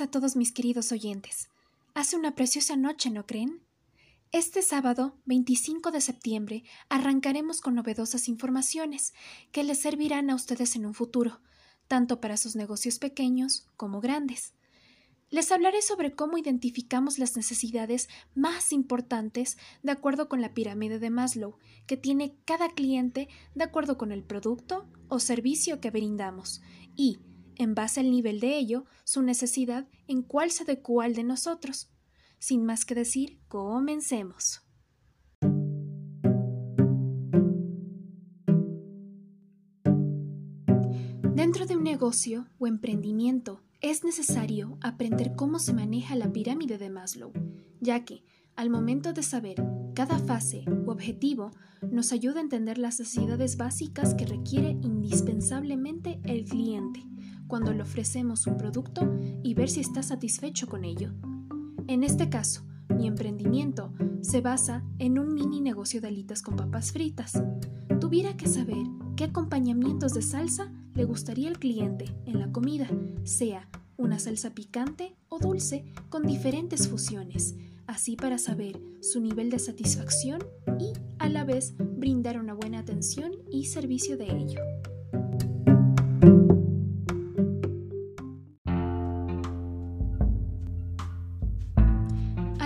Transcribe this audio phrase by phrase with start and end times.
[0.00, 1.48] a todos mis queridos oyentes.
[1.94, 3.62] Hace una preciosa noche, ¿no creen?
[4.30, 9.14] Este sábado, 25 de septiembre, arrancaremos con novedosas informaciones
[9.52, 11.40] que les servirán a ustedes en un futuro,
[11.88, 14.54] tanto para sus negocios pequeños como grandes.
[15.30, 21.10] Les hablaré sobre cómo identificamos las necesidades más importantes de acuerdo con la pirámide de
[21.10, 26.62] Maslow que tiene cada cliente de acuerdo con el producto o servicio que brindamos
[26.96, 27.18] y,
[27.58, 31.90] en base al nivel de ello, su necesidad en cuál se adecua al de nosotros.
[32.38, 34.62] Sin más que decir, comencemos.
[41.34, 46.90] Dentro de un negocio o emprendimiento es necesario aprender cómo se maneja la pirámide de
[46.90, 47.32] Maslow,
[47.80, 48.24] ya que,
[48.56, 49.62] al momento de saber
[49.94, 51.52] cada fase u objetivo,
[51.90, 57.04] nos ayuda a entender las necesidades básicas que requiere indispensablemente el cliente
[57.48, 61.12] cuando le ofrecemos un producto y ver si está satisfecho con ello.
[61.88, 62.62] En este caso,
[62.96, 67.42] mi emprendimiento se basa en un mini negocio de alitas con papas fritas.
[68.00, 68.84] Tuviera que saber
[69.16, 72.88] qué acompañamientos de salsa le gustaría al cliente en la comida,
[73.24, 79.58] sea una salsa picante o dulce con diferentes fusiones, así para saber su nivel de
[79.58, 80.42] satisfacción
[80.78, 84.60] y a la vez brindar una buena atención y servicio de ello.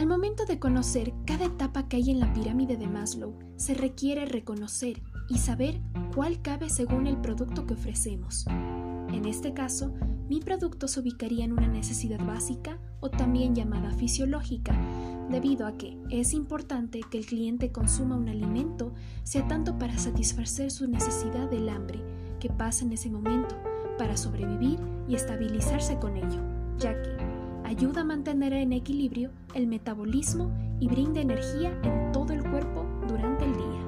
[0.02, 4.24] Al momento de conocer cada etapa que hay en la pirámide de Maslow, se requiere
[4.26, 5.80] reconocer y saber
[6.12, 8.44] cuál cabe según el producto que ofrecemos.
[8.48, 9.94] En este caso,
[10.28, 14.74] mi producto se ubicaría en una necesidad básica o también llamada fisiológica,
[15.30, 20.72] debido a que es importante que el cliente consuma un alimento, sea tanto para satisfacer
[20.72, 22.00] su necesidad del hambre
[22.40, 23.54] que pasa en ese momento,
[23.98, 26.40] para sobrevivir y estabilizarse con ello,
[26.76, 32.42] ya que ayuda a mantener en equilibrio el metabolismo y brinda energía en todo el
[32.42, 33.82] cuerpo durante el día.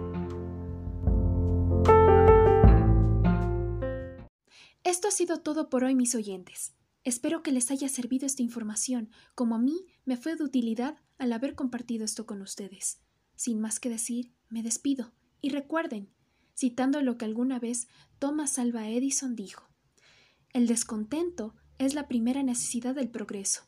[4.85, 6.75] Esto ha sido todo por hoy, mis oyentes.
[7.05, 11.33] Espero que les haya servido esta información, como a mí me fue de utilidad al
[11.33, 13.01] haber compartido esto con ustedes.
[13.37, 15.12] Sin más que decir, me despido.
[15.41, 16.11] Y recuerden,
[16.56, 19.69] citando lo que alguna vez Thomas Alva Edison dijo,
[20.55, 23.62] el descontento es la primera necesidad del progreso.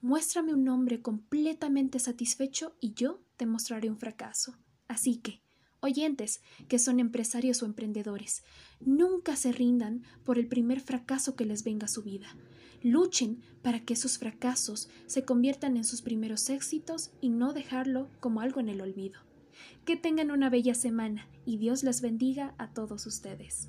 [0.00, 4.56] Muéstrame un hombre completamente satisfecho y yo te mostraré un fracaso.
[4.88, 5.42] Así que,
[5.80, 8.42] oyentes que son empresarios o emprendedores,
[8.80, 12.26] nunca se rindan por el primer fracaso que les venga a su vida.
[12.82, 18.40] Luchen para que esos fracasos se conviertan en sus primeros éxitos y no dejarlo como
[18.40, 19.20] algo en el olvido.
[19.84, 23.68] Que tengan una bella semana y Dios les bendiga a todos ustedes.